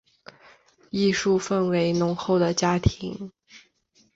[0.89, 3.31] 艺术气氛浓厚的家庭